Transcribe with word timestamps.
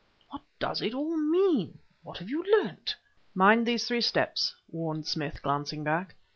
"What 0.31 0.41
does 0.57 0.81
it 0.81 0.95
all 0.95 1.15
mean? 1.15 1.77
what 2.01 2.17
have 2.17 2.27
you 2.31 2.43
learnt?" 2.43 2.95
"Mind 3.35 3.67
these 3.67 3.87
three 3.87 4.01
steps," 4.01 4.55
warned 4.71 5.05
Smith, 5.05 5.43
glancing 5.43 5.83
back. 5.83 6.15